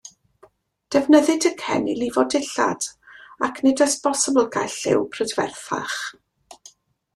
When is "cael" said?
4.57-4.75